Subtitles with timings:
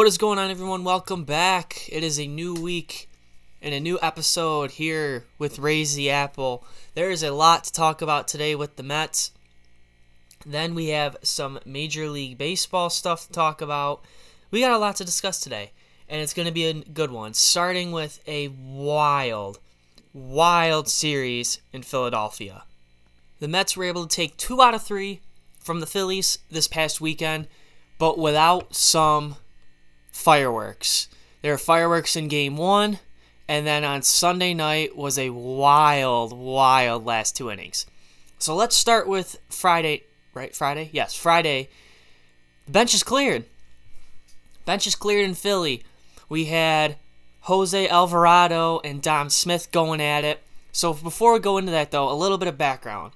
[0.00, 0.82] What is going on, everyone?
[0.82, 1.86] Welcome back.
[1.92, 3.06] It is a new week
[3.60, 6.64] and a new episode here with Raise the Apple.
[6.94, 9.30] There is a lot to talk about today with the Mets.
[10.46, 14.02] Then we have some Major League Baseball stuff to talk about.
[14.50, 15.72] We got a lot to discuss today,
[16.08, 17.34] and it's going to be a good one.
[17.34, 19.58] Starting with a wild,
[20.14, 22.62] wild series in Philadelphia.
[23.38, 25.20] The Mets were able to take two out of three
[25.58, 27.48] from the Phillies this past weekend,
[27.98, 29.36] but without some
[30.12, 31.08] fireworks.
[31.42, 32.98] There were fireworks in game one,
[33.48, 37.86] and then on Sunday night was a wild, wild last two innings.
[38.38, 40.04] So let's start with Friday,
[40.34, 40.54] right?
[40.54, 40.90] Friday?
[40.92, 41.68] Yes, Friday.
[42.66, 43.44] The bench is cleared.
[44.64, 45.82] Bench is cleared in Philly.
[46.28, 46.96] We had
[47.42, 50.42] Jose Alvarado and Dom Smith going at it.
[50.72, 53.12] So before we go into that, though, a little bit of background.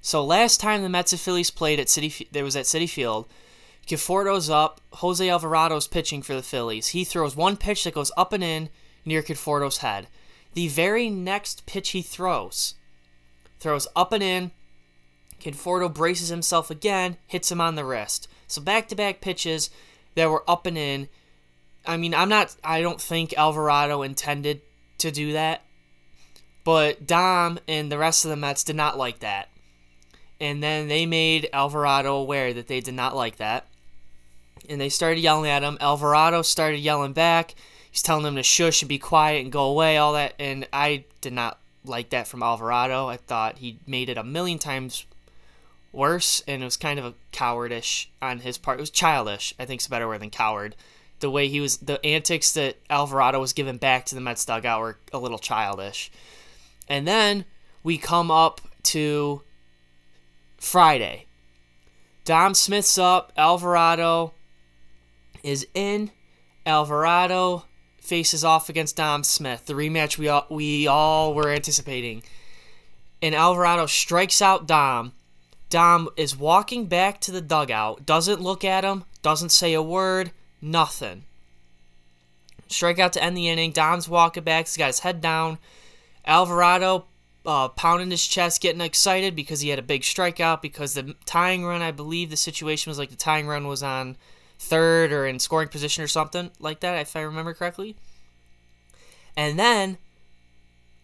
[0.00, 3.26] So last time the Mets and Phillies played at Citi, there was at Citi Field.
[3.86, 4.80] Conforto's up.
[4.94, 6.88] Jose Alvarado's pitching for the Phillies.
[6.88, 8.68] He throws one pitch that goes up and in
[9.04, 10.08] near Conforto's head.
[10.54, 12.74] The very next pitch he throws,
[13.60, 14.50] throws up and in.
[15.40, 18.26] Conforto braces himself again, hits him on the wrist.
[18.48, 19.70] So back to back pitches
[20.14, 21.08] that were up and in.
[21.84, 24.62] I mean, I'm not, I don't think Alvarado intended
[24.98, 25.62] to do that.
[26.64, 29.50] But Dom and the rest of the Mets did not like that.
[30.40, 33.66] And then they made Alvarado aware that they did not like that
[34.68, 35.78] and they started yelling at him.
[35.80, 37.54] Alvarado started yelling back.
[37.90, 40.34] He's telling them to shush and be quiet and go away, all that.
[40.38, 43.06] And I did not like that from Alvarado.
[43.06, 45.06] I thought he made it a million times
[45.92, 48.78] worse, and it was kind of a cowardish on his part.
[48.78, 50.76] It was childish, I think is a better word than coward.
[51.20, 54.80] The way he was, the antics that Alvarado was giving back to the Mets dugout
[54.80, 56.10] were a little childish.
[56.88, 57.46] And then
[57.82, 59.42] we come up to
[60.58, 61.24] Friday.
[62.24, 64.34] Dom Smith's up, Alvarado
[65.46, 66.10] is in.
[66.66, 67.64] Alvarado
[68.00, 72.22] faces off against Dom Smith, the rematch we all, we all were anticipating.
[73.22, 75.12] And Alvarado strikes out Dom.
[75.70, 80.32] Dom is walking back to the dugout, doesn't look at him, doesn't say a word,
[80.60, 81.24] nothing.
[82.68, 83.70] Strikeout to end the inning.
[83.70, 85.58] Dom's walking back, he's got his head down.
[86.24, 87.06] Alvarado
[87.44, 90.60] uh, pounding his chest, getting excited because he had a big strikeout.
[90.62, 94.16] Because the tying run, I believe the situation was like the tying run was on
[94.58, 97.96] third or in scoring position or something like that, if I remember correctly.
[99.36, 99.98] And then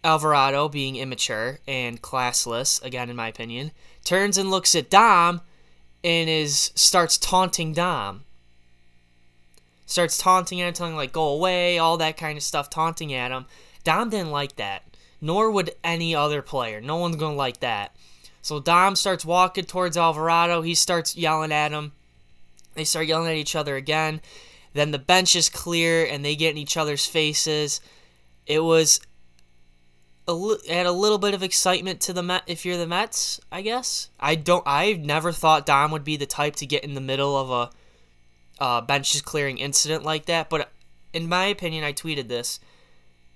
[0.03, 3.71] Alvarado, being immature and classless, again in my opinion,
[4.03, 5.41] turns and looks at Dom
[6.03, 8.25] and is starts taunting Dom.
[9.85, 13.31] Starts taunting him, telling him like go away, all that kind of stuff, taunting at
[13.31, 13.45] him.
[13.83, 14.83] Dom didn't like that,
[15.21, 16.81] nor would any other player.
[16.81, 17.95] No one's gonna like that.
[18.41, 20.61] So Dom starts walking towards Alvarado.
[20.61, 21.93] He starts yelling at him.
[22.73, 24.21] They start yelling at each other again.
[24.73, 27.79] Then the bench is clear and they get in each other's faces.
[28.45, 28.99] It was
[30.27, 33.39] a li- had a little bit of excitement to the Met if you're the Mets,
[33.51, 34.09] I guess.
[34.19, 37.37] I don't I never thought Dom would be the type to get in the middle
[37.37, 40.71] of a uh, benches clearing incident like that, but
[41.11, 42.59] in my opinion, I tweeted this.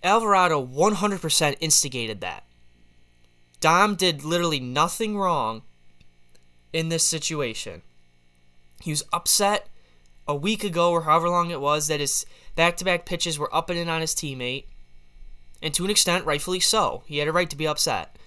[0.04, 2.44] Alvarado 100% instigated that.
[3.60, 5.64] Dom did literally nothing wrong
[6.72, 7.82] in this situation.
[8.82, 9.68] He was upset
[10.28, 13.54] a week ago or however long it was that his back to back pitches were
[13.56, 14.66] up and in on his teammate.
[15.62, 17.04] And to an extent, rightfully so.
[17.06, 18.18] He had a right to be upset.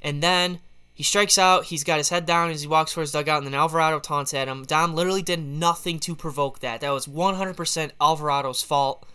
[0.00, 0.60] And then
[0.94, 1.66] he strikes out.
[1.66, 4.48] He's got his head down as he walks towards dugout, and then Alvarado taunts at
[4.48, 4.64] him.
[4.64, 6.80] Dom literally did nothing to provoke that.
[6.80, 9.06] That was 100% Alvarado's fault.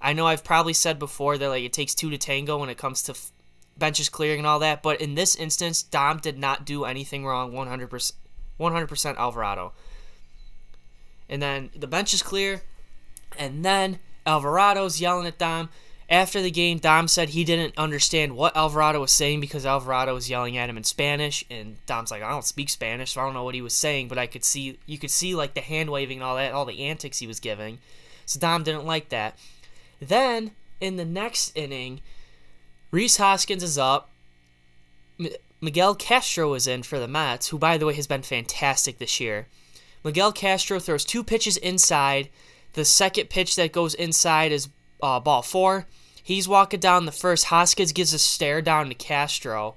[0.00, 2.76] I know I've probably said before that like it takes two to tango when it
[2.76, 3.32] comes to f-
[3.76, 7.52] benches clearing and all that, but in this instance, Dom did not do anything wrong.
[7.52, 8.12] 100%,
[8.60, 9.72] 100% Alvarado
[11.28, 12.62] and then the bench is clear,
[13.38, 15.68] and then Alvarado's yelling at Dom.
[16.10, 20.28] After the game, Dom said he didn't understand what Alvarado was saying because Alvarado was
[20.28, 23.32] yelling at him in Spanish, and Dom's like, I don't speak Spanish, so I don't
[23.32, 25.90] know what he was saying, but I could see, you could see like the hand
[25.90, 27.78] waving and all that, all the antics he was giving.
[28.26, 29.38] So Dom didn't like that.
[29.98, 30.50] Then
[30.80, 32.00] in the next inning,
[32.90, 34.10] Rhys Hoskins is up.
[35.18, 35.28] M-
[35.60, 39.20] Miguel Castro is in for the Mets, who by the way has been fantastic this
[39.20, 39.46] year.
[40.04, 42.28] Miguel Castro throws two pitches inside.
[42.74, 44.68] The second pitch that goes inside is
[45.02, 45.86] uh, ball four.
[46.22, 47.46] He's walking down the first.
[47.46, 49.76] Hoskins gives a stare down to Castro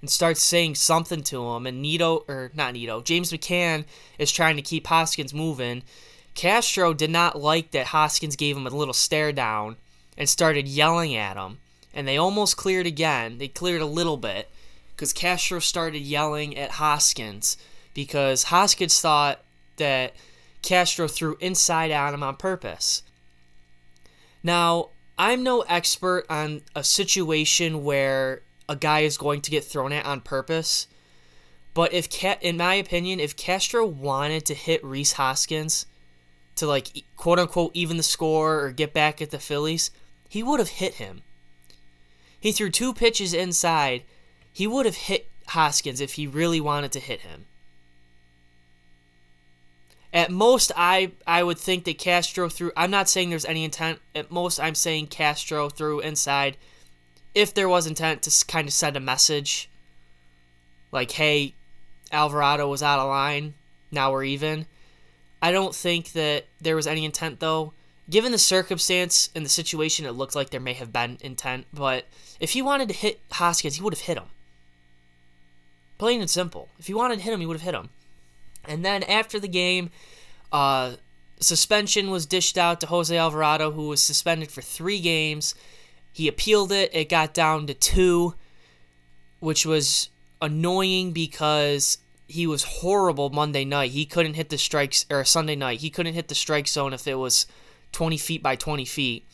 [0.00, 1.66] and starts saying something to him.
[1.66, 3.84] And Nido, or not Nido, James McCann
[4.18, 5.82] is trying to keep Hoskins moving.
[6.34, 9.76] Castro did not like that Hoskins gave him a little stare down
[10.18, 11.58] and started yelling at him.
[11.92, 13.38] And they almost cleared again.
[13.38, 14.50] They cleared a little bit
[14.90, 17.56] because Castro started yelling at Hoskins
[17.94, 19.40] because Hoskins thought
[19.76, 20.14] that
[20.62, 23.02] Castro threw inside on him on purpose.
[24.42, 29.92] Now, I'm no expert on a situation where a guy is going to get thrown
[29.92, 30.88] at on purpose,
[31.72, 32.08] but if
[32.42, 35.86] in my opinion, if Castro wanted to hit Rhys Hoskins
[36.56, 39.90] to like quote unquote even the score or get back at the Phillies,
[40.28, 41.22] he would have hit him.
[42.38, 44.02] He threw two pitches inside.
[44.52, 47.46] He would have hit Hoskins if he really wanted to hit him.
[50.14, 52.70] At most, I I would think that Castro threw.
[52.76, 53.98] I'm not saying there's any intent.
[54.14, 56.56] At most, I'm saying Castro threw inside.
[57.34, 59.68] If there was intent to kind of send a message,
[60.92, 61.54] like, "Hey,
[62.12, 63.54] Alvarado was out of line.
[63.90, 64.66] Now we're even."
[65.42, 67.72] I don't think that there was any intent though.
[68.08, 71.66] Given the circumstance and the situation, it looked like there may have been intent.
[71.72, 72.06] But
[72.38, 74.30] if he wanted to hit Hoskins, he would have hit him.
[75.98, 76.68] Plain and simple.
[76.78, 77.90] If he wanted to hit him, he would have hit him.
[78.68, 79.90] And then after the game,
[80.52, 80.94] uh,
[81.40, 85.54] suspension was dished out to Jose Alvarado, who was suspended for three games.
[86.12, 86.94] He appealed it.
[86.94, 88.34] It got down to two,
[89.40, 90.08] which was
[90.40, 93.90] annoying because he was horrible Monday night.
[93.90, 95.80] He couldn't hit the strikes, or Sunday night.
[95.80, 97.46] He couldn't hit the strike zone if it was
[97.92, 99.26] 20 feet by 20 feet.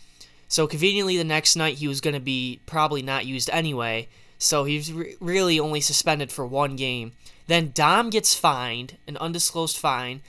[0.48, 4.08] So conveniently, the next night he was going to be probably not used anyway.
[4.38, 7.12] So he's re- really only suspended for one game.
[7.50, 10.22] Then Dom gets fined, an undisclosed fine,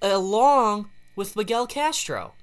[0.00, 2.34] along with Miguel Castro.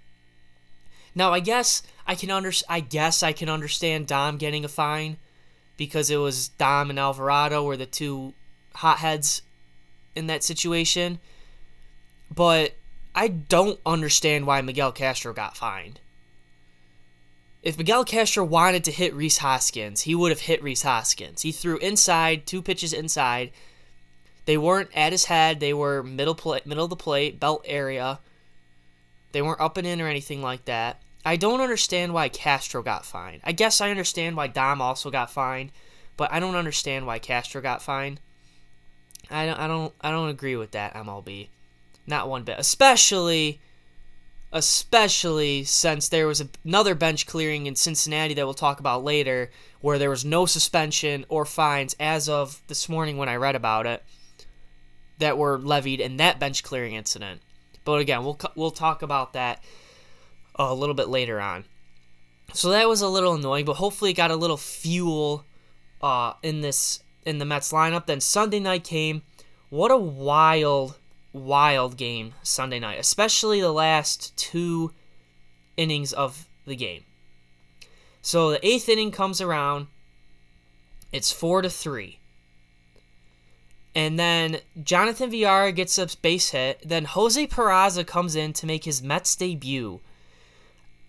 [1.15, 5.15] Now I guess I can under I guess I can understand Dom getting a fine
[5.77, 8.33] because it was Dom and Alvarado were the two
[8.73, 9.41] hotheads
[10.17, 11.19] in that situation.
[12.29, 12.75] But
[13.15, 16.01] I don't understand why Miguel Castro got fined.
[17.63, 21.43] If Miguel Castro wanted to hit Rhys Hoskins, he would have hit Rhys Hoskins.
[21.43, 23.53] He threw inside, two pitches inside,
[24.45, 25.59] they weren't at his head.
[25.59, 28.19] They were middle plate, middle of the plate, belt area.
[29.31, 31.01] They weren't up and in or anything like that.
[31.25, 33.41] I don't understand why Castro got fined.
[33.43, 35.71] I guess I understand why Dom also got fined,
[36.17, 38.19] but I don't understand why Castro got fined.
[39.31, 41.49] I don't I don't I don't agree with that MLB.
[42.05, 42.59] Not one bit.
[42.59, 43.59] Especially
[44.53, 49.49] especially since there was another bench clearing in Cincinnati that we'll talk about later
[49.81, 53.87] where there was no suspension or fines as of this morning when I read about
[53.87, 54.03] it
[55.19, 57.41] that were levied in that bench clearing incident.
[57.83, 59.63] But again, we'll we'll talk about that
[60.55, 61.65] a little bit later on.
[62.53, 65.45] So that was a little annoying, but hopefully it got a little fuel
[66.01, 68.05] uh, in this in the Mets lineup.
[68.05, 69.23] Then Sunday night came.
[69.69, 70.97] What a wild,
[71.33, 74.93] wild game Sunday night, especially the last two
[75.75, 77.03] innings of the game.
[78.21, 79.87] So the eighth inning comes around.
[81.11, 82.19] It's four to three.
[83.95, 86.81] And then Jonathan Villar gets a base hit.
[86.83, 90.01] Then Jose Peraza comes in to make his Mets debut.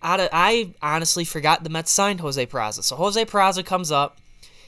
[0.01, 2.83] Of, I honestly forgot the Mets signed Jose Peraza.
[2.83, 4.17] So Jose Peraza comes up,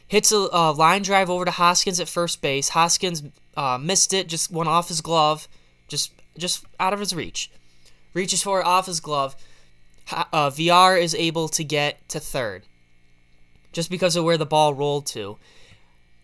[0.06, 2.69] hits a, a line drive over to Hoskins at first base.
[2.69, 3.24] Hoskins
[3.56, 5.48] uh, missed it, just went off his glove,
[5.88, 7.49] just just out of his reach.
[8.14, 9.35] Reaches for it off his glove.
[10.11, 12.64] Uh, Villar is able to get to third,
[13.71, 15.38] just because of where the ball rolled to.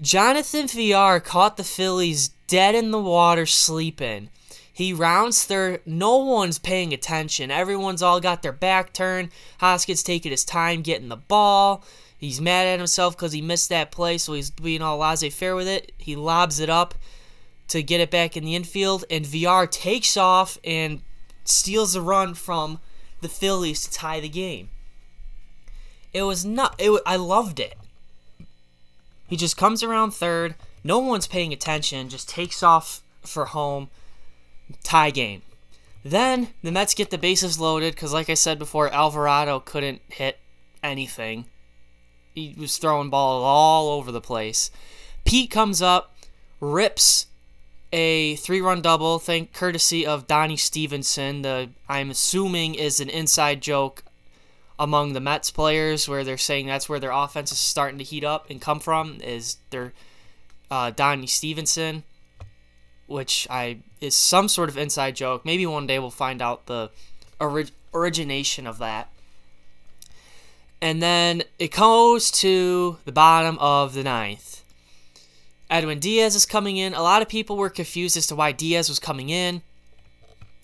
[0.02, 4.30] Jonathan Villar caught the Phillies dead in the water sleeping.
[4.72, 5.82] He rounds third.
[5.86, 7.50] No one's paying attention.
[7.50, 9.30] Everyone's all got their back turned.
[9.60, 11.86] Hoskins taking his time getting the ball.
[12.18, 15.56] He's mad at himself because he missed that play, so he's being all laissez faire
[15.56, 15.94] with it.
[15.98, 16.94] He lobs it up
[17.70, 21.02] to get it back in the infield, and Villar takes off and
[21.46, 22.80] steals a run from
[23.22, 24.70] the Phillies to tie the game.
[26.12, 26.75] It was not.
[26.80, 27.02] It.
[27.06, 27.78] I loved it.
[29.36, 30.56] He just comes around third.
[30.82, 32.08] No one's paying attention.
[32.08, 33.89] Just takes off for home.
[34.82, 35.42] Tie game.
[36.06, 40.39] Then the Mets get the bases loaded because, like I said before, Alvarado couldn't hit
[40.82, 41.48] anything.
[42.34, 44.72] He was throwing balls all over the place.
[45.25, 46.15] Pete comes up,
[46.62, 47.25] rips
[47.92, 51.42] a three-run double, thank courtesy of Donnie Stevenson.
[51.42, 54.05] The I'm assuming is an inside joke
[54.77, 58.24] among the Mets players where they're saying that's where their offense is starting to heat
[58.24, 59.94] up and come from is their
[60.70, 62.03] uh, Donnie Stevenson,
[63.08, 65.46] which I is some sort of inside joke.
[65.46, 66.89] Maybe one day we'll find out the
[67.39, 69.10] orig- origination of that.
[70.82, 74.63] And then it goes to the bottom of the ninth.
[75.70, 76.94] Edwin Diaz is coming in.
[76.94, 79.62] A lot of people were confused as to why Diaz was coming in.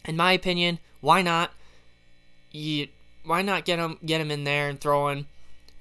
[0.05, 1.51] In my opinion, why not?
[2.51, 2.89] You
[3.23, 5.27] why not get him get him in there and throwing?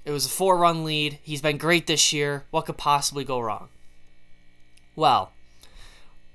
[0.05, 1.19] It was a four run lead.
[1.21, 2.45] He's been great this year.
[2.51, 3.69] What could possibly go wrong?
[4.95, 5.31] Well,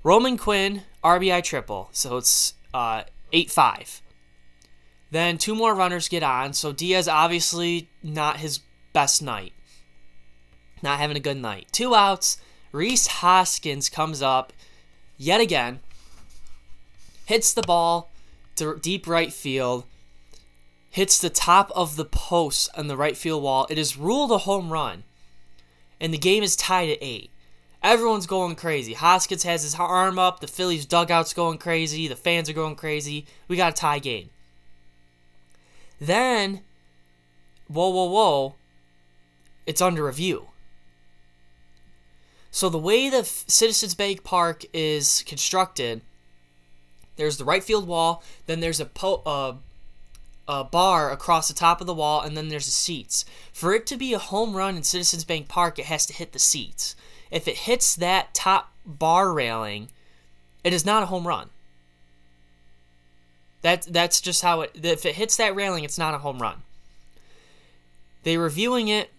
[0.03, 1.89] Roman Quinn RBI triple.
[1.91, 4.01] So it's uh, 8 5.
[5.11, 8.59] Then two more runners get on, so Diaz obviously not his
[8.93, 9.53] best night.
[10.81, 11.67] Not having a good night.
[11.71, 12.37] Two outs.
[12.73, 14.51] Rhys Hoskins comes up
[15.17, 15.79] yet again,
[17.25, 18.11] hits the ball
[18.55, 19.85] to deep right field,
[20.97, 23.67] hits the top of the post on the right field wall.
[23.69, 25.03] It is ruled a home run,
[26.01, 27.29] and the game is tied at eight.
[27.83, 28.93] Everyone's going crazy.
[28.93, 30.39] Hoskins has his arm up.
[30.39, 32.07] The Phillies dugout's going crazy.
[32.07, 33.27] The fans are going crazy.
[33.47, 34.31] We got a tie game.
[36.01, 36.61] Then,
[37.67, 38.55] whoa, whoa, whoa,
[39.67, 40.47] it's under review.
[42.49, 46.01] So the way the Citizens Bank Park is constructed,
[47.17, 49.57] there's the right field wall, then there's a, po- uh,
[50.47, 53.25] a bar across the top of the wall, and then there's the seats.
[53.51, 56.31] For it to be a home run in Citizens Bank Park, it has to hit
[56.31, 56.95] the seats.
[57.29, 59.89] If it hits that top bar railing,
[60.63, 61.49] it is not a home run.
[63.61, 64.71] That that's just how it.
[64.81, 66.61] If it hits that railing, it's not a home run.
[68.23, 69.11] They reviewing it.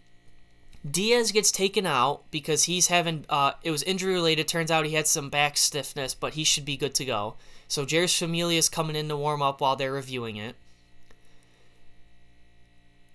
[0.89, 3.25] Diaz gets taken out because he's having.
[3.29, 4.49] Uh, it was injury related.
[4.49, 7.35] Turns out he had some back stiffness, but he should be good to go.
[7.67, 10.57] So Jeurys Familia is coming in to warm up while they're reviewing it.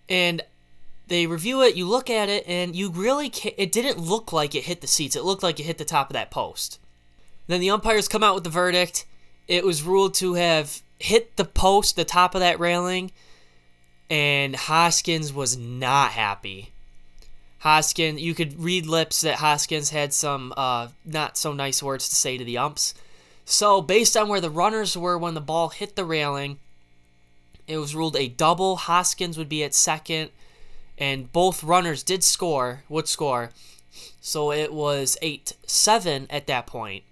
[0.09, 0.43] And
[1.07, 4.55] they review it, you look at it, and you really can't, it didn't look like
[4.55, 5.15] it hit the seats.
[5.15, 6.79] It looked like it hit the top of that post.
[7.47, 9.05] Then the umpires come out with the verdict.
[9.47, 13.11] It was ruled to have hit the post, the top of that railing,
[14.09, 16.71] and Hoskins was not happy.
[17.59, 22.15] Hoskins, you could read lips that Hoskins had some uh, not so nice words to
[22.15, 22.93] say to the umps.
[23.45, 26.59] So, based on where the runners were when the ball hit the railing,
[27.67, 28.75] it was ruled a double.
[28.77, 30.31] Hoskins would be at second,
[30.97, 33.51] and both runners did score, would score.
[34.21, 37.03] So it was 8 7 at that point.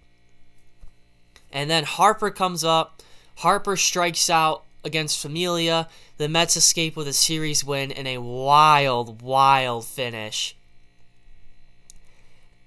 [1.52, 3.02] And then Harper comes up,
[3.38, 5.88] Harper strikes out against Familia.
[6.18, 10.56] The Mets escape with a series win and a wild, wild finish.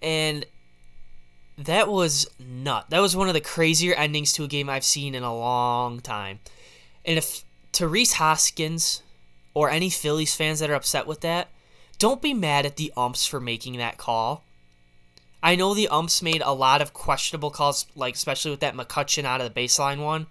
[0.02, 0.44] And
[1.56, 2.86] that was nut.
[2.90, 6.00] That was one of the crazier endings to a game I've seen in a long
[6.00, 6.40] time.
[7.04, 7.44] And if
[7.75, 9.02] Therese Hoskins
[9.52, 11.49] or any Phillies fans that are upset with that,
[11.99, 14.45] don't be mad at the umps for making that call.
[15.43, 19.25] I know the umps made a lot of questionable calls, like especially with that McCutchen
[19.25, 20.26] out of the baseline one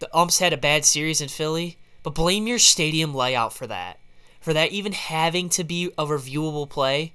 [0.00, 4.00] the umps had a bad series in Philly, but blame your stadium layout for that.
[4.40, 7.12] For that even having to be a reviewable play.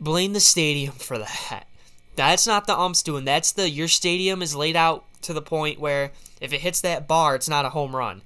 [0.00, 1.68] Blame the stadium for that.
[2.16, 3.24] That's not the umps doing.
[3.24, 7.08] That's the your stadium is laid out to the point where if it hits that
[7.08, 8.22] bar, it's not a home run.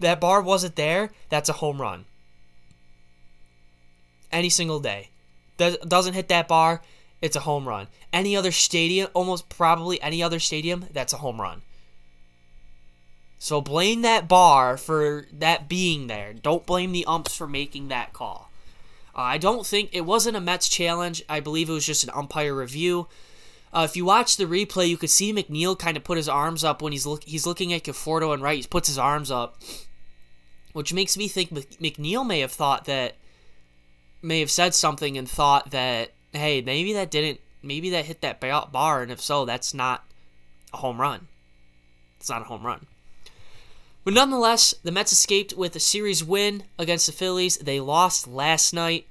[0.00, 2.04] That bar wasn't there, that's a home run.
[4.32, 5.10] Any single day.
[5.56, 6.82] Doesn't hit that bar,
[7.22, 7.86] it's a home run.
[8.12, 11.62] Any other stadium, almost probably any other stadium, that's a home run.
[13.38, 16.32] So blame that bar for that being there.
[16.32, 18.50] Don't blame the umps for making that call.
[19.14, 21.22] Uh, I don't think it wasn't a Mets challenge.
[21.28, 23.06] I believe it was just an umpire review.
[23.74, 26.62] Uh, if you watch the replay, you could see McNeil kind of put his arms
[26.62, 28.60] up when he's look he's looking at Conforto and right.
[28.60, 29.60] He puts his arms up,
[30.72, 33.16] which makes me think McNeil may have thought that
[34.22, 38.40] may have said something and thought that hey, maybe that didn't, maybe that hit that
[38.40, 40.04] bar, and if so, that's not
[40.72, 41.26] a home run.
[42.20, 42.86] It's not a home run.
[44.04, 47.56] But nonetheless, the Mets escaped with a series win against the Phillies.
[47.56, 49.06] They lost last night.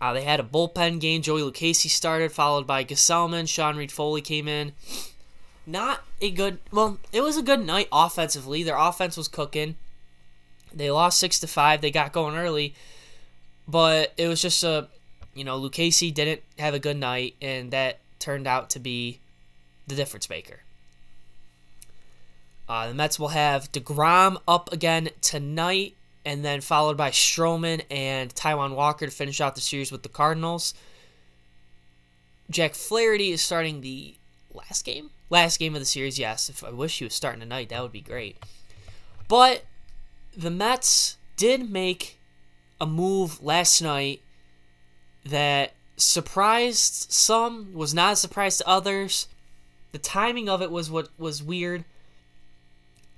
[0.00, 1.22] Uh, they had a bullpen game.
[1.22, 3.48] Joey Lucchesi started, followed by Gsellman.
[3.48, 4.72] Sean Reid-Foley came in.
[5.66, 6.58] Not a good.
[6.72, 8.62] Well, it was a good night offensively.
[8.62, 9.76] Their offense was cooking.
[10.72, 11.80] They lost six to five.
[11.80, 12.74] They got going early,
[13.68, 14.88] but it was just a
[15.34, 19.20] you know, Lucchesi didn't have a good night, and that turned out to be
[19.86, 20.60] the difference maker.
[22.68, 28.34] Uh, the Mets will have DeGrom up again tonight, and then followed by Stroman and
[28.34, 30.74] Taijuan Walker to finish out the series with the Cardinals.
[32.50, 34.16] Jack Flaherty is starting the
[34.52, 35.10] last game?
[35.30, 36.50] Last game of the series, yes.
[36.50, 38.36] If I wish he was starting tonight, that would be great.
[39.28, 39.64] But
[40.36, 42.18] the Mets did make
[42.80, 44.22] a move last night
[45.24, 49.28] that surprised some, was not a surprise to others.
[49.92, 51.84] The timing of it was what was weird.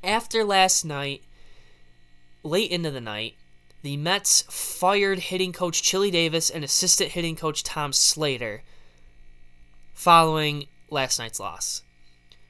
[0.04, 1.22] After last night,
[2.42, 3.34] late into the night,
[3.82, 8.62] the Mets fired hitting coach Chili Davis and assistant hitting coach Tom Slater
[9.92, 11.82] following last night's loss,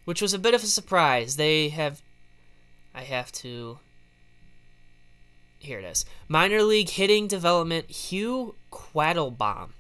[0.05, 1.37] which was a bit of a surprise.
[1.37, 2.03] They have,
[2.95, 3.79] I have to
[5.63, 6.05] here it is.
[6.29, 9.71] Minor league hitting development Hugh Quattlebaum.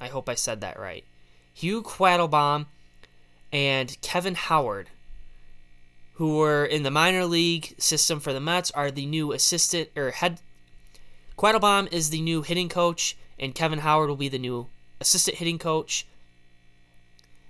[0.00, 1.04] I hope I said that right.
[1.52, 2.66] Hugh Quattlebaum
[3.52, 4.88] and Kevin Howard
[6.20, 10.10] who were in the minor league system for the Mets, are the new assistant or
[10.10, 10.38] head.
[11.38, 14.66] Quattlebaum is the new hitting coach, and Kevin Howard will be the new
[15.00, 16.06] assistant hitting coach.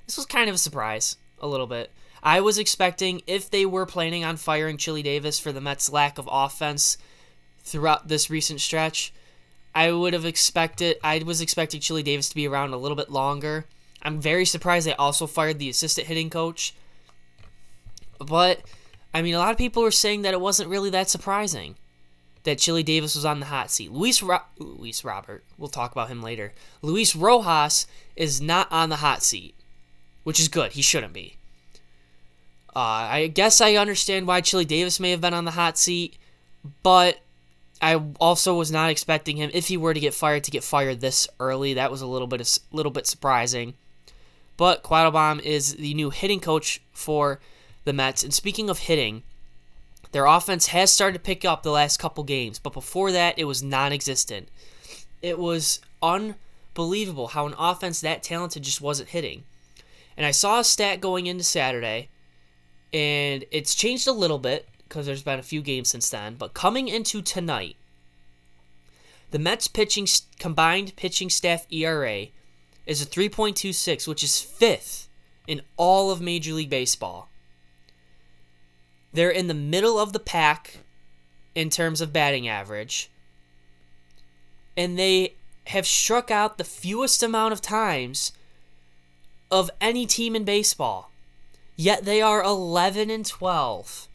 [0.07, 1.91] This was kind of a surprise, a little bit.
[2.23, 6.17] I was expecting if they were planning on firing Chili Davis for the Mets' lack
[6.17, 6.97] of offense
[7.65, 9.13] throughout this recent stretch,
[9.75, 10.97] I would have expected.
[11.03, 13.67] I was expecting Chili Davis to be around a little bit longer.
[14.01, 16.73] I'm very surprised they also fired the assistant hitting coach.
[18.25, 18.61] But
[19.13, 21.77] I mean, a lot of people were saying that it wasn't really that surprising
[22.45, 23.93] that Chili Davis was on the hot seat.
[23.93, 26.53] Luis Ro- Luis Robert, we'll talk about him later.
[26.81, 27.87] Luis Rojas
[28.17, 29.55] is not on the hot seat,
[30.25, 30.73] which is good.
[30.73, 31.37] He shouldn't be.
[32.75, 36.17] Uh, I guess I understand why Chili Davis may have been on the hot seat,
[36.83, 37.19] but
[37.83, 41.01] I also was not expecting him if he were to get fired to get fired
[41.01, 41.75] this early.
[41.75, 43.75] That was a little bit a little bit surprising.
[44.57, 47.41] But Quattlebaum is the new hitting coach for
[47.91, 48.23] the Mets.
[48.23, 49.25] And speaking of hitting,
[50.13, 53.47] their offense has started to pick up the last couple games, but before that, it
[53.47, 54.49] was non existent.
[55.21, 59.43] It was unbelievable how an offense that talented just wasn't hitting.
[60.17, 62.11] And I saw a stat going into Saturday,
[62.93, 66.37] and it's changed a little bit because there's been a few games since then.
[66.37, 67.75] But coming into tonight,
[69.33, 70.07] the Mets pitching
[70.39, 72.27] combined pitching staff ERA
[72.87, 75.09] is a 3.26, which is fifth
[75.49, 77.30] in all of Major League Baseball.
[79.13, 80.79] They're in the middle of the pack
[81.55, 83.11] in terms of batting average.
[84.77, 85.35] And they
[85.69, 88.33] have struck out the fewest amount of times
[89.51, 91.11] of any team in baseball.
[91.77, 94.09] Yet they are 11 and 12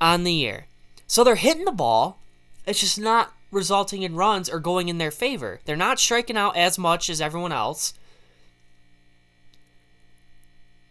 [0.00, 0.66] on the year.
[1.06, 2.18] So they're hitting the ball.
[2.66, 5.60] It's just not resulting in runs or going in their favor.
[5.64, 7.94] They're not striking out as much as everyone else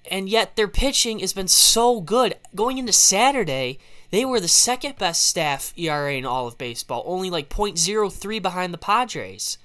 [0.10, 2.36] and yet their pitching has been so good.
[2.56, 3.80] Going into Saturday,
[4.12, 8.74] they were the second best staff ERA in all of baseball, only like 0.03 behind
[8.74, 9.58] the Padres.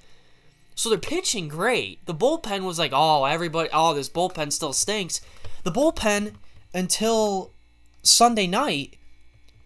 [0.75, 2.05] So they're pitching great.
[2.05, 5.21] The bullpen was like, oh, everybody, oh, this bullpen still stinks.
[5.63, 6.33] The bullpen,
[6.73, 7.51] until
[8.01, 8.97] Sunday night,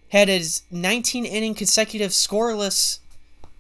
[0.10, 3.00] had his 19 inning consecutive scoreless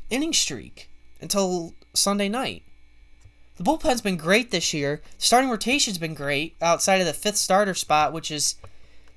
[0.09, 0.89] inning streak
[1.21, 2.63] until Sunday night.
[3.57, 5.01] The bullpen's been great this year.
[5.17, 8.55] Starting rotation's been great outside of the fifth starter spot, which is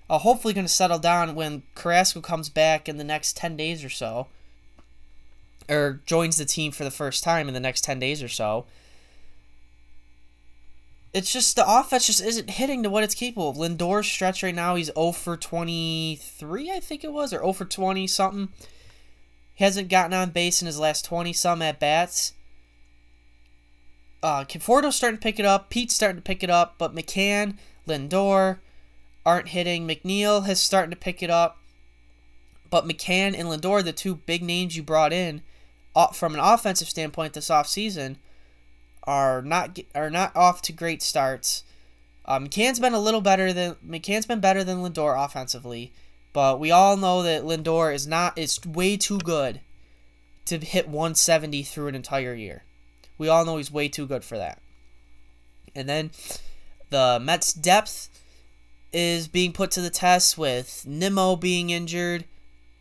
[0.08, 3.84] uh, hopefully going to settle down when Carrasco comes back in the next 10 days
[3.84, 4.28] or so,
[5.68, 8.64] or joins the team for the first time in the next 10 days or so.
[11.12, 13.58] It's just the offense just isn't hitting to what it's capable of.
[13.58, 17.64] Lindor's stretch right now, he's 0 for 23, I think it was, or 0 for
[17.66, 18.48] 20 something.
[19.52, 22.32] He hasn't gotten on base in his last 20 some at bats
[24.22, 25.70] uh, Conforto's starting to pick it up.
[25.70, 27.56] Pete's starting to pick it up, but McCann,
[27.86, 28.58] Lindor
[29.24, 29.86] aren't hitting.
[29.86, 31.58] McNeil has starting to pick it up,
[32.68, 35.42] but McCann and Lindor, the two big names you brought in,
[35.96, 38.16] uh, from an offensive standpoint this offseason,
[39.04, 41.64] are not are not off to great starts.
[42.26, 45.92] Uh, McCann's been a little better than McCann's been better than Lindor offensively,
[46.32, 49.60] but we all know that Lindor is not is way too good
[50.44, 52.64] to hit 170 through an entire year.
[53.20, 54.62] We all know he's way too good for that.
[55.74, 56.10] And then
[56.88, 58.08] the Mets' depth
[58.94, 62.24] is being put to the test with Nimmo being injured,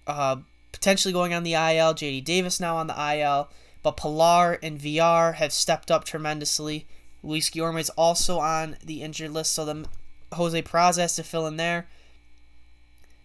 [0.08, 0.38] uh,
[0.72, 1.94] potentially going on the IL.
[1.94, 3.50] JD Davis now on the IL,
[3.84, 6.88] but Pilar and Villar have stepped up tremendously.
[7.22, 9.88] Luis Guillorme is also on the injured list, so the
[10.32, 11.90] Jose Peraza has to fill in there.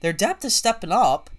[0.01, 1.31] Their depth is stepping up.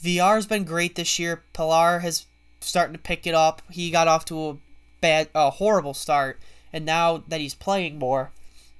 [0.00, 1.44] Villar has been great this year.
[1.52, 2.26] Pilar has
[2.60, 3.62] starting to pick it up.
[3.70, 4.56] He got off to a
[5.00, 6.40] bad, a horrible start,
[6.72, 8.32] and now that he's playing more,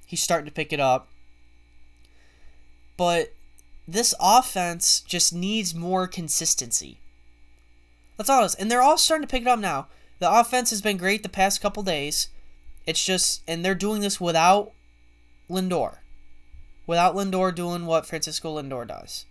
[0.05, 1.07] he's starting to pick it up.
[2.97, 3.33] But
[3.87, 6.99] this offense just needs more consistency.
[8.17, 8.55] That's all it is.
[8.55, 9.87] And they're all starting to pick it up now.
[10.19, 12.27] The offense has been great the past couple days.
[12.85, 14.73] It's just, and they're doing this without
[15.49, 15.99] Lindor.
[16.85, 19.25] Without Lindor doing what Francisco Lindor does.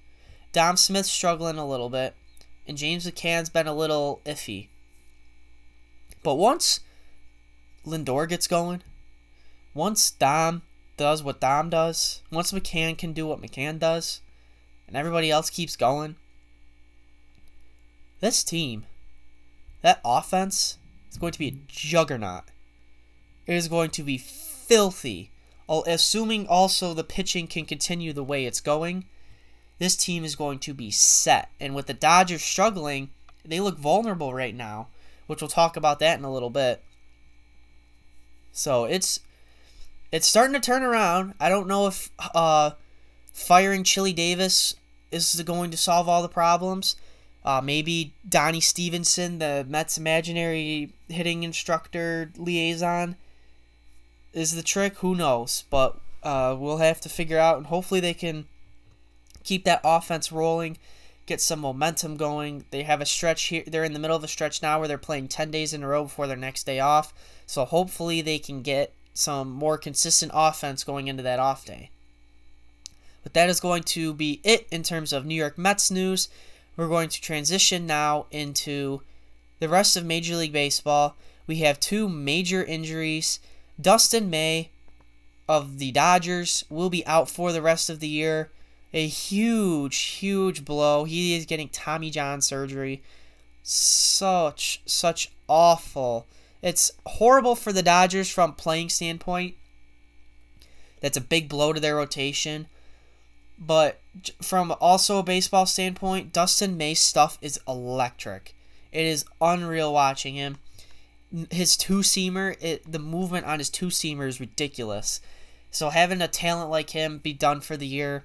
[0.52, 2.14] Dom Smith's struggling a little bit,
[2.66, 4.68] and James McCann's been a little iffy.
[6.28, 6.80] But once
[7.86, 8.82] Lindor gets going,
[9.72, 10.60] once Dom
[10.98, 14.20] does what Dom does, once McCann can do what McCann does,
[14.86, 16.16] and everybody else keeps going,
[18.20, 18.84] this team,
[19.80, 20.76] that offense,
[21.10, 22.44] is going to be a juggernaut.
[23.46, 25.30] It is going to be filthy.
[25.66, 29.06] Assuming also the pitching can continue the way it's going,
[29.78, 31.48] this team is going to be set.
[31.58, 33.08] And with the Dodgers struggling,
[33.46, 34.88] they look vulnerable right now
[35.28, 36.82] which we'll talk about that in a little bit.
[38.50, 39.20] So it's
[40.10, 41.34] it's starting to turn around.
[41.38, 42.72] I don't know if uh,
[43.32, 44.74] firing Chili Davis
[45.12, 46.96] is going to solve all the problems.
[47.44, 53.16] Uh, maybe Donnie Stevenson, the Mets imaginary hitting instructor liaison,
[54.32, 54.98] is the trick.
[54.98, 55.64] Who knows?
[55.70, 58.46] But uh, we'll have to figure out, and hopefully they can
[59.44, 60.78] keep that offense rolling,
[61.28, 62.64] get some momentum going.
[62.70, 63.62] They have a stretch here.
[63.66, 65.88] They're in the middle of a stretch now where they're playing 10 days in a
[65.88, 67.12] row before their next day off.
[67.46, 71.90] So hopefully they can get some more consistent offense going into that off day.
[73.22, 76.28] But that is going to be it in terms of New York Mets news.
[76.76, 79.02] We're going to transition now into
[79.58, 81.16] the rest of Major League Baseball.
[81.46, 83.40] We have two major injuries.
[83.80, 84.70] Dustin May
[85.48, 88.50] of the Dodgers will be out for the rest of the year.
[88.98, 91.04] A huge, huge blow.
[91.04, 93.00] He is getting Tommy John surgery.
[93.62, 96.26] Such, such awful.
[96.62, 99.54] It's horrible for the Dodgers from playing standpoint.
[101.00, 102.66] That's a big blow to their rotation.
[103.56, 104.00] But
[104.42, 108.56] from also a baseball standpoint, Dustin May's stuff is electric.
[108.90, 110.58] It is unreal watching him.
[111.52, 115.20] His two seamer, it, the movement on his two seamer is ridiculous.
[115.70, 118.24] So having a talent like him be done for the year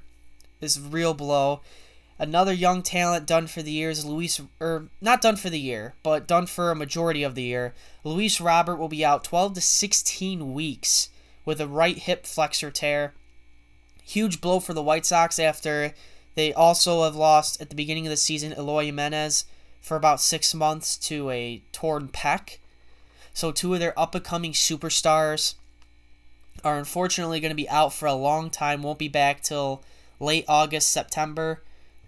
[0.63, 1.61] is real blow.
[2.19, 5.93] Another young talent done for the year is Luis, or not done for the year,
[6.03, 7.73] but done for a majority of the year.
[8.03, 11.09] Luis Robert will be out 12 to 16 weeks
[11.43, 13.13] with a right hip flexor tear.
[14.03, 15.93] Huge blow for the White Sox after
[16.35, 19.45] they also have lost at the beginning of the season Eloy Jimenez
[19.81, 22.57] for about six months to a torn pec.
[23.33, 25.55] So two of their up and coming superstars
[26.63, 28.83] are unfortunately going to be out for a long time.
[28.83, 29.83] Won't be back till
[30.23, 31.61] late August, September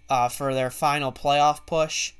[0.08, 2.12] uh, for their final playoff push.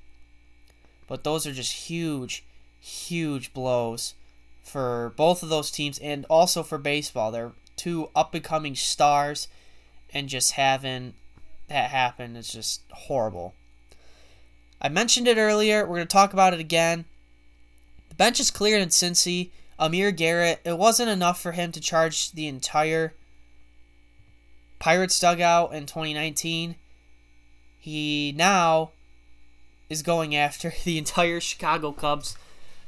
[1.07, 2.45] But those are just huge,
[2.81, 4.15] huge blows
[4.63, 7.31] for both of those teams and also for baseball.
[7.31, 9.49] They're two up and coming stars,
[10.13, 11.15] and just having
[11.69, 13.55] that happen is just horrible.
[14.81, 15.83] I mentioned it earlier.
[15.83, 17.05] We're going to talk about it again.
[18.09, 19.51] The bench is cleared in Cincy.
[19.79, 23.15] Amir Garrett, it wasn't enough for him to charge the entire
[24.79, 26.77] Pirates dugout in 2019.
[27.79, 28.91] He now
[29.89, 32.37] is going after the entire Chicago Cubs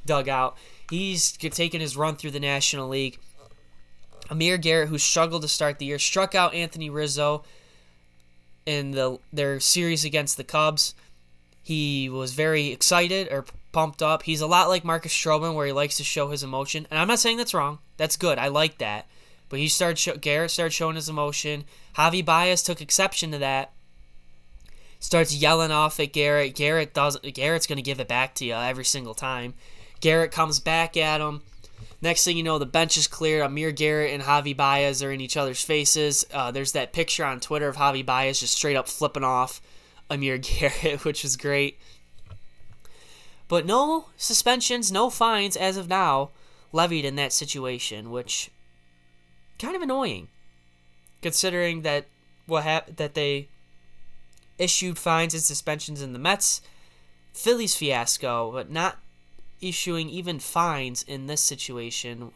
[0.05, 0.57] dugout.
[0.91, 3.19] He's taken his run through the National League.
[4.31, 7.45] Amir Garrett, who struggled to start the year, struck out Anthony Rizzo
[8.67, 10.95] in the their series against the Cubs.
[11.63, 14.23] He was very excited or pumped up.
[14.23, 16.87] He's a lot like Marcus Stroman, where he likes to show his emotion.
[16.91, 17.79] And I'm not saying that's wrong.
[17.97, 18.39] That's good.
[18.39, 19.07] I like that.
[19.49, 21.65] But he started Garrett started showing his emotion.
[21.97, 23.73] Javi Baez took exception to that.
[25.01, 26.55] Starts yelling off at Garrett.
[26.55, 27.35] Garrett doesn't.
[27.35, 29.55] Garrett's gonna give it back to you every single time.
[30.01, 31.43] Garrett comes back at him.
[32.01, 33.43] Next thing you know, the bench is clear.
[33.43, 36.25] Amir Garrett and Javi Baez are in each other's faces.
[36.33, 39.61] Uh, there's that picture on Twitter of Javi Baez just straight up flipping off
[40.09, 41.79] Amir Garrett, which was great.
[43.49, 46.31] But no suspensions, no fines as of now
[46.73, 48.51] levied in that situation, which
[49.59, 50.29] kind of annoying,
[51.23, 52.07] considering that
[52.47, 53.49] what hap- that they
[54.59, 56.61] issued fines and suspensions in the Mets
[57.33, 58.99] Phillies fiasco, but not
[59.61, 62.33] issuing even fines in this situation,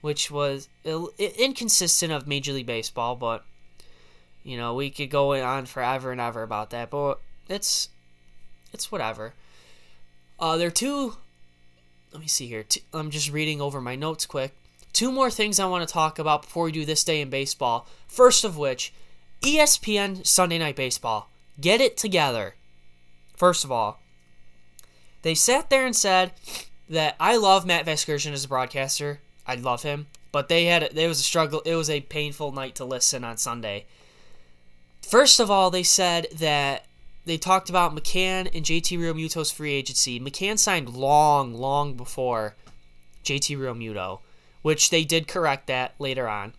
[0.00, 3.16] which was Ill- inconsistent of Major League Baseball.
[3.16, 3.44] But
[4.44, 7.88] you know, we could go on forever and ever about that, but it's
[8.72, 9.34] it's whatever.
[10.38, 11.16] Uh, there are two.
[12.12, 12.64] Let me see here.
[12.92, 14.54] I'm just reading over my notes quick.
[14.92, 17.86] Two more things I want to talk about before we do this day in baseball.
[18.06, 18.92] First of which,
[19.42, 21.30] ESPN Sunday Night Baseball.
[21.60, 22.54] Get it together.
[23.36, 24.00] First of all,
[25.22, 26.32] they sat there and said
[26.88, 29.20] that I love Matt Vasgersian as a broadcaster.
[29.46, 30.94] I love him, but they had it.
[31.08, 31.62] was a struggle.
[31.64, 33.86] It was a painful night to listen on Sunday.
[35.02, 36.86] First of all, they said that
[37.24, 40.18] they talked about McCann and JT Realmuto's free agency.
[40.18, 42.56] McCann signed long, long before
[43.24, 44.20] JT Realmuto
[44.62, 46.54] which they did correct that later on.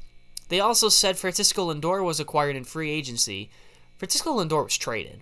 [0.50, 3.50] They also said Francisco Lindor was acquired in free agency.
[3.98, 5.22] Francisco Lindor was traded.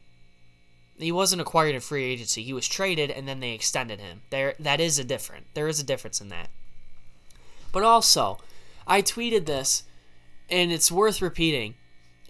[0.98, 2.44] He wasn't acquired in free agency.
[2.44, 4.22] He was traded and then they extended him.
[4.30, 5.48] There that is a different.
[5.54, 6.50] There is a difference in that.
[7.72, 8.40] But also,
[8.86, 9.84] I tweeted this
[10.50, 11.76] and it's worth repeating.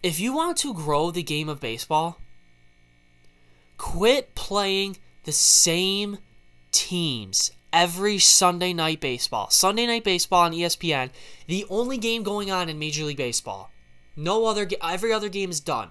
[0.04, 2.20] If you want to grow the game of baseball,
[3.78, 6.20] quit playing the same
[6.72, 9.50] teams every Sunday night baseball.
[9.50, 11.10] Sunday night baseball on ESPN,
[11.48, 13.72] the only game going on in Major League Baseball.
[14.16, 15.90] No other, every other game is done.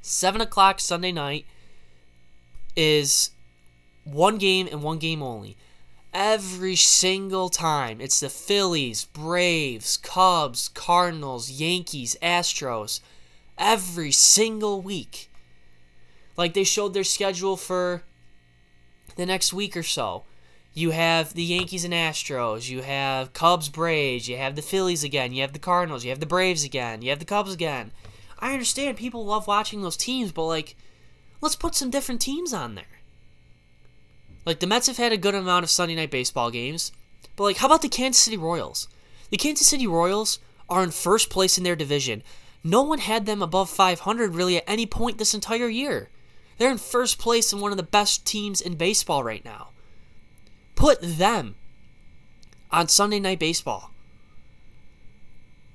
[0.00, 1.46] Seven o'clock Sunday night
[2.74, 3.30] is
[4.04, 5.56] one game and one game only.
[6.12, 13.00] Every single time, it's the Phillies, Braves, Cubs, Cardinals, Yankees, Astros.
[13.58, 15.30] every single week.
[16.36, 18.02] Like they showed their schedule for
[19.16, 20.24] the next week or so.
[20.72, 25.32] You have the Yankees and Astros, you have Cubs, Braves, you have the Phillies again,
[25.32, 27.90] you have the Cardinals, you have the Braves again, you have the Cubs again.
[28.38, 30.76] I understand people love watching those teams, but like
[31.40, 33.00] let's put some different teams on there.
[34.46, 36.92] Like the Mets have had a good amount of Sunday night baseball games,
[37.34, 38.86] but like how about the Kansas City Royals?
[39.30, 42.22] The Kansas City Royals are in first place in their division.
[42.62, 46.10] No one had them above 500 really at any point this entire year.
[46.58, 49.70] They're in first place in one of the best teams in baseball right now.
[50.80, 51.56] Put them
[52.70, 53.90] on Sunday Night Baseball.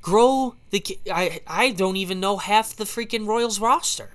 [0.01, 0.83] Grow the.
[1.13, 4.13] I, I don't even know half the freaking Royals roster.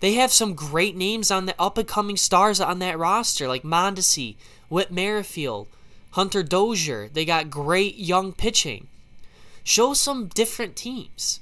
[0.00, 3.62] They have some great names on the up and coming stars on that roster, like
[3.62, 4.36] Mondesi,
[4.68, 5.66] Whit Merrifield,
[6.10, 7.08] Hunter Dozier.
[7.10, 8.86] They got great young pitching.
[9.64, 11.40] Show some different teams.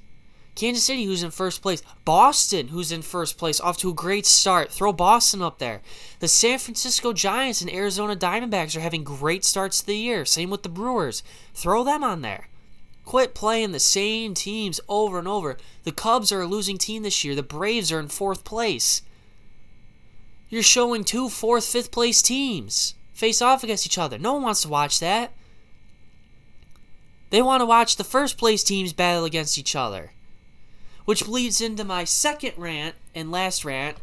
[0.61, 1.83] Kansas City, who's in first place.
[2.05, 4.71] Boston, who's in first place, off to a great start.
[4.71, 5.81] Throw Boston up there.
[6.19, 10.27] The San Francisco Giants and Arizona Diamondbacks are having great starts to the year.
[10.27, 11.23] Same with the Brewers.
[11.55, 12.49] Throw them on there.
[13.07, 15.57] Quit playing the same teams over and over.
[15.85, 17.35] The Cubs are a losing team this year.
[17.35, 19.01] The Braves are in fourth place.
[20.51, 24.19] You're showing two fourth, fifth place teams face off against each other.
[24.19, 25.33] No one wants to watch that.
[27.31, 30.13] They want to watch the first place teams battle against each other.
[31.11, 33.97] Which leads into my second rant and last rant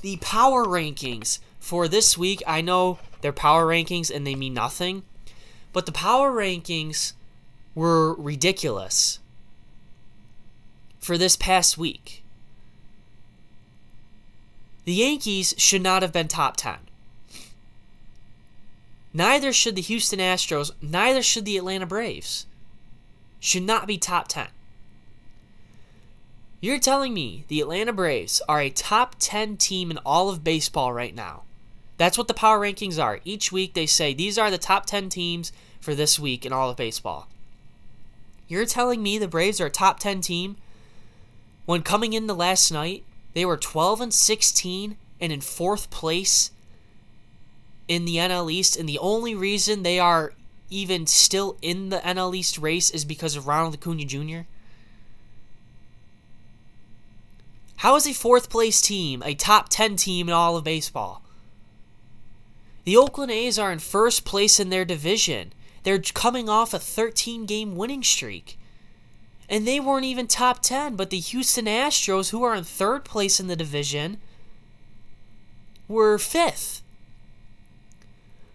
[0.00, 2.42] the power rankings for this week.
[2.46, 5.02] I know they're power rankings and they mean nothing,
[5.74, 7.12] but the power rankings
[7.74, 9.18] were ridiculous
[10.98, 12.24] for this past week.
[14.86, 16.76] The Yankees should not have been top 10.
[19.12, 22.46] Neither should the Houston Astros, neither should the Atlanta Braves.
[23.38, 24.48] Should not be top 10.
[26.60, 30.92] You're telling me the Atlanta Braves are a top 10 team in all of baseball
[30.92, 31.42] right now.
[31.98, 33.20] That's what the power rankings are.
[33.24, 36.70] Each week they say these are the top 10 teams for this week in all
[36.70, 37.28] of baseball.
[38.48, 40.56] You're telling me the Braves are a top 10 team
[41.68, 46.50] when coming into last night, they were 12 and 16 and in fourth place
[47.86, 50.32] in the NL East, and the only reason they are
[50.70, 54.48] even still in the NL East race is because of Ronald Acuna Jr.
[57.78, 61.22] How is a fourth place team a top 10 team in all of baseball?
[62.84, 65.52] The Oakland A's are in first place in their division.
[65.84, 68.58] They're coming off a 13 game winning streak.
[69.48, 73.38] And they weren't even top 10, but the Houston Astros, who are in third place
[73.38, 74.18] in the division,
[75.86, 76.82] were fifth.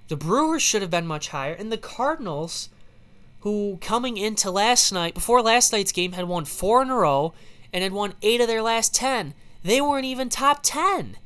[0.09, 2.69] The Brewers should have been much higher, and the Cardinals,
[3.39, 7.33] who coming into last night, before last night's game, had won four in a row
[7.73, 9.33] and had won eight of their last 10,
[9.63, 11.17] they weren't even top 10.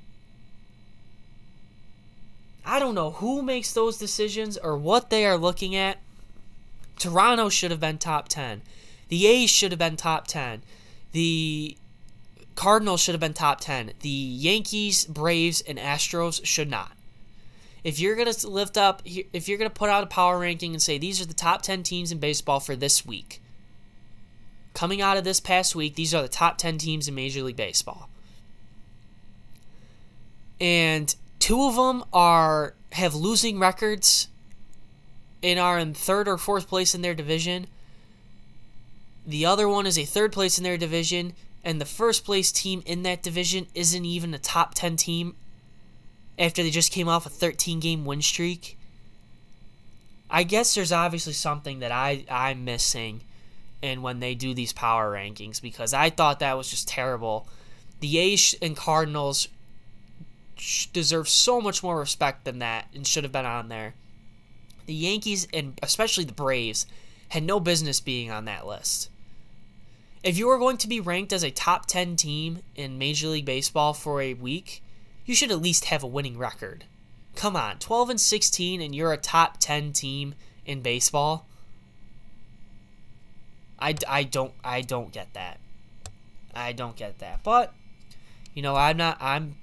[2.66, 5.98] I don't know who makes those decisions or what they are looking at.
[6.98, 8.62] Toronto should have been top 10.
[9.10, 10.64] The A's should have been top 10.
[11.12, 11.78] The
[12.56, 13.94] Cardinals should have been top 10.
[14.02, 16.92] The Yankees, Braves, and Astros should not.
[17.84, 20.74] If you're going to lift up, if you're going to put out a power ranking
[20.74, 23.42] and say these are the top 10 teams in baseball for this week,
[24.78, 27.56] coming out of this past week, these are the top 10 teams in Major League
[27.56, 28.08] Baseball.
[30.62, 34.28] And two of them are have losing records
[35.42, 37.66] and are in third or fourth place in their division.
[39.26, 42.84] The other one is a third place in their division, and the first place team
[42.86, 45.36] in that division isn't even a top 10 team
[46.38, 48.78] after they just came off a 13 game win streak.
[50.30, 53.22] I guess there's obviously something that I, I'm missing
[53.82, 57.48] in when they do these power rankings because I thought that was just terrible.
[58.00, 59.48] The A's and Cardinals
[60.94, 63.94] deserve so much more respect than that and should have been on there.
[64.86, 66.86] The Yankees and especially the Braves
[67.30, 69.10] had no business being on that list.
[70.24, 73.46] If you are going to be ranked as a top 10 team in Major League
[73.46, 74.82] Baseball for a week,
[75.26, 76.86] you should at least have a winning record.
[77.36, 80.36] Come on, 12 and 16 and you're a top 10 team
[80.66, 81.48] in baseball?
[83.80, 85.60] I, I don't I don't get that.
[86.54, 87.44] I don't get that.
[87.44, 87.74] But
[88.54, 89.56] you know, I'm not I'm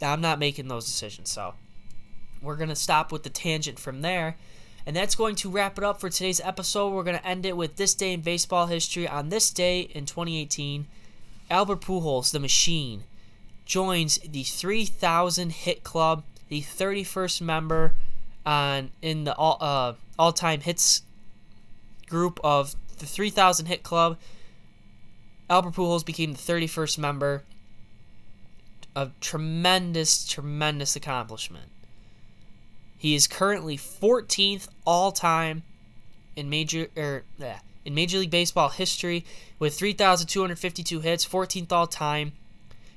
[0.00, 1.30] I'm not making those decisions.
[1.30, 1.54] So
[2.42, 4.36] we're going to stop with the tangent from there
[4.86, 6.94] and that's going to wrap it up for today's episode.
[6.94, 9.08] We're going to end it with this day in baseball history.
[9.08, 10.86] On this day in 2018,
[11.50, 13.02] Albert Pujols, the machine,
[13.64, 17.94] joins the 3,000 hit club, the 31st member
[18.46, 21.02] on in the all uh, all-time hits
[22.08, 24.18] group of the 3,000 hit club.
[25.48, 27.42] Albert Pujols became the 31st member.
[28.94, 31.70] A tremendous, tremendous accomplishment.
[32.96, 35.62] He is currently 14th all time
[36.34, 37.24] in major er,
[37.84, 39.24] in Major League Baseball history
[39.58, 42.32] with 3,252 hits, 14th all time.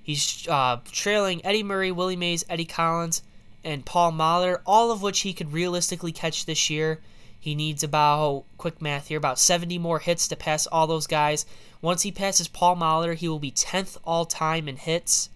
[0.02, 3.22] He's uh, trailing Eddie Murray, Willie Mays, Eddie Collins,
[3.64, 7.00] and Paul Molitor, all of which he could realistically catch this year.
[7.40, 11.46] He needs about, quick math here, about 70 more hits to pass all those guys.
[11.82, 15.30] Once he passes Paul Molitor, he will be 10th all time in hits.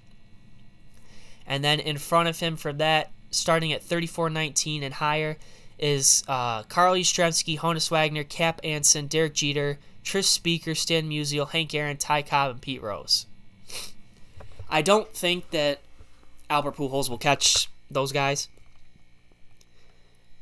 [1.47, 5.37] And then in front of him for that, starting at 34.19 and higher,
[5.79, 11.73] is uh, Carl Yastrzemski, Honus Wagner, Cap Anson, Derek Jeter, Tris Speaker, Stan Musial, Hank
[11.73, 13.25] Aaron, Ty Cobb, and Pete Rose.
[14.69, 15.79] I don't think that
[16.49, 18.49] Albert Pujols will catch those guys.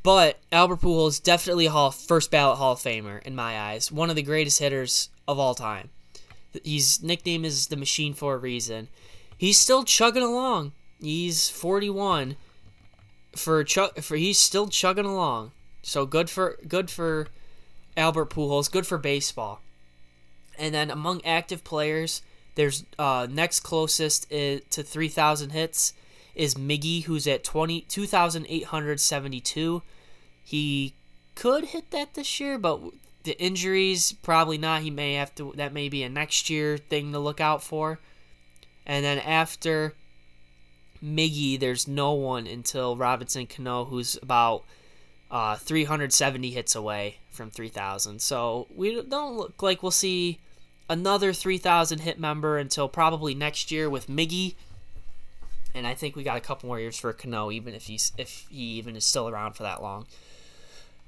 [0.03, 3.91] But Albert Pujols is definitely a Hall, first ballot Hall of Famer in my eyes.
[3.91, 5.89] One of the greatest hitters of all time.
[6.63, 8.87] His nickname is the Machine for a reason.
[9.37, 10.73] He's still chugging along.
[10.99, 12.35] He's 41.
[13.35, 15.51] For chug, for he's still chugging along.
[15.83, 17.27] So good for good for
[17.95, 18.69] Albert Pujols.
[18.69, 19.61] Good for baseball.
[20.57, 22.21] And then among active players,
[22.55, 25.93] there's uh, next closest to 3,000 hits
[26.35, 29.81] is Miggy, who's at 20, 2,872.
[30.43, 30.93] He
[31.35, 32.81] could hit that this year, but
[33.23, 34.81] the injuries, probably not.
[34.81, 37.99] He may have to, that may be a next year thing to look out for.
[38.85, 39.93] And then after
[41.03, 44.63] Miggy, there's no one until Robinson Cano, who's about
[45.29, 48.21] uh, 370 hits away from 3,000.
[48.21, 50.39] So we don't look like we'll see
[50.89, 54.55] another 3,000 hit member until probably next year with Miggy
[55.73, 58.45] and I think we got a couple more years for Cano, even if he's if
[58.49, 60.05] he even is still around for that long.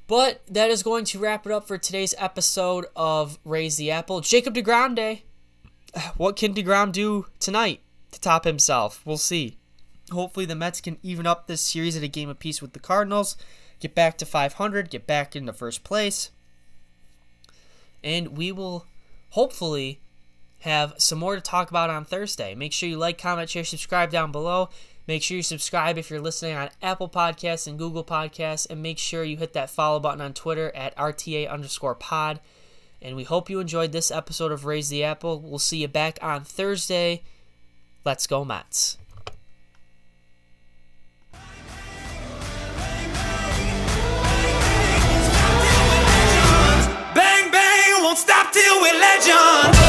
[0.08, 4.22] But that is going to wrap it up for today's episode of Raise the Apple.
[4.22, 5.24] Jacob DeGrom Day.
[6.18, 9.02] What can DeGrom do tonight to top himself?
[9.06, 9.58] We'll see.
[10.12, 13.38] Hopefully the Mets can even up this series at a game apiece with the Cardinals,
[13.80, 16.32] get back to 500, get back into first place,
[18.04, 18.86] and we will
[19.30, 20.02] hopefully
[20.64, 22.56] have some more to talk about on Thursday.
[22.56, 24.70] Make sure you like, comment, share, subscribe down below.
[25.06, 28.98] Make sure you subscribe if you're listening on Apple Podcasts and Google Podcasts, and make
[28.98, 32.40] sure you hit that follow button on Twitter at RTA underscore pod.
[33.02, 35.42] And we hope you enjoyed this episode of Raise the Apple.
[35.42, 37.24] We'll see you back on Thursday.
[38.06, 38.98] Let's go, Mets.
[47.14, 49.83] Bang, bang, won't stop till we're legends.